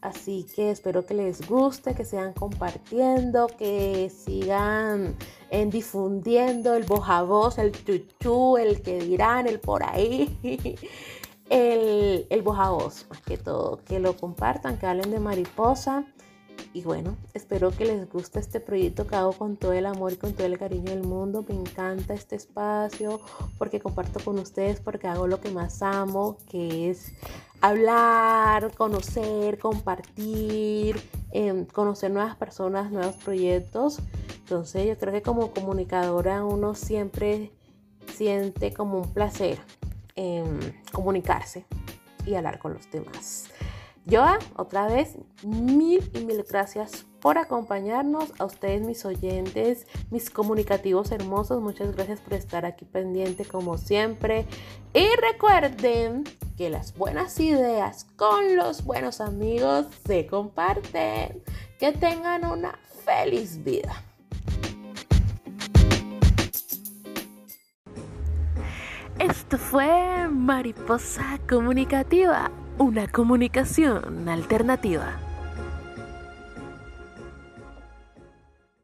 Así 0.00 0.46
que 0.54 0.70
espero 0.70 1.04
que 1.04 1.12
les 1.12 1.46
guste, 1.46 1.94
que 1.94 2.06
sigan 2.06 2.32
compartiendo, 2.32 3.48
que 3.48 4.08
sigan 4.08 5.14
en 5.50 5.68
difundiendo 5.68 6.74
el 6.74 6.84
boja 6.84 7.22
voz, 7.22 7.58
el 7.58 7.72
chuchu, 7.72 8.56
el 8.56 8.80
que 8.80 8.98
dirán, 9.00 9.46
el 9.46 9.60
por 9.60 9.82
ahí. 9.84 10.38
el, 11.50 12.26
el 12.30 12.42
voz, 12.42 13.06
más 13.10 13.20
que 13.20 13.36
todo, 13.36 13.80
que 13.84 14.00
lo 14.00 14.16
compartan, 14.16 14.78
que 14.78 14.86
hablen 14.86 15.10
de 15.10 15.20
mariposa. 15.20 16.06
Y 16.72 16.82
bueno, 16.82 17.16
espero 17.34 17.70
que 17.72 17.84
les 17.84 18.08
guste 18.08 18.38
este 18.38 18.60
proyecto 18.60 19.06
que 19.06 19.16
hago 19.16 19.32
con 19.32 19.56
todo 19.56 19.72
el 19.72 19.86
amor 19.86 20.12
y 20.12 20.16
con 20.16 20.34
todo 20.34 20.46
el 20.46 20.56
cariño 20.56 20.92
del 20.92 21.02
mundo. 21.02 21.44
Me 21.48 21.54
encanta 21.54 22.14
este 22.14 22.36
espacio 22.36 23.20
porque 23.58 23.80
comparto 23.80 24.20
con 24.24 24.38
ustedes, 24.38 24.80
porque 24.80 25.08
hago 25.08 25.26
lo 25.26 25.40
que 25.40 25.50
más 25.50 25.82
amo, 25.82 26.38
que 26.48 26.90
es 26.90 27.12
hablar, 27.60 28.74
conocer, 28.74 29.58
compartir, 29.58 31.00
em, 31.32 31.64
conocer 31.66 32.10
nuevas 32.10 32.36
personas, 32.36 32.90
nuevos 32.90 33.16
proyectos. 33.16 34.00
Entonces 34.40 34.86
yo 34.86 34.98
creo 34.98 35.12
que 35.12 35.22
como 35.22 35.52
comunicadora 35.52 36.44
uno 36.44 36.74
siempre 36.74 37.52
siente 38.12 38.72
como 38.72 38.98
un 38.98 39.12
placer 39.12 39.60
en 40.16 40.58
comunicarse 40.92 41.64
y 42.26 42.34
hablar 42.34 42.58
con 42.58 42.74
los 42.74 42.90
demás. 42.90 43.46
Yo, 44.06 44.24
otra 44.56 44.86
vez, 44.88 45.16
mil 45.44 46.10
y 46.14 46.24
mil 46.24 46.42
gracias 46.48 47.06
por 47.20 47.38
acompañarnos. 47.38 48.32
A 48.38 48.44
ustedes, 48.44 48.82
mis 48.82 49.04
oyentes, 49.04 49.86
mis 50.10 50.30
comunicativos 50.30 51.12
hermosos, 51.12 51.60
muchas 51.60 51.94
gracias 51.94 52.20
por 52.20 52.34
estar 52.34 52.64
aquí 52.64 52.84
pendiente 52.84 53.44
como 53.44 53.78
siempre. 53.78 54.46
Y 54.94 55.06
recuerden 55.16 56.24
que 56.56 56.70
las 56.70 56.96
buenas 56.96 57.38
ideas 57.40 58.06
con 58.16 58.56
los 58.56 58.84
buenos 58.84 59.20
amigos 59.20 59.86
se 60.06 60.26
comparten. 60.26 61.42
Que 61.78 61.92
tengan 61.92 62.44
una 62.44 62.78
feliz 63.04 63.62
vida. 63.62 64.04
Esto 69.18 69.58
fue 69.58 70.28
Mariposa 70.28 71.38
Comunicativa 71.46 72.50
una 72.80 73.06
comunicación 73.08 74.26
alternativa. 74.26 75.29